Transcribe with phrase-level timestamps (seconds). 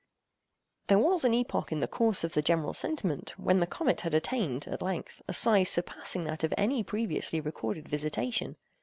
[0.87, 4.15] There was an epoch in the course of the general sentiment when the comet had
[4.15, 8.55] attained, at length, a size surpassing that of any previously recorded visitation.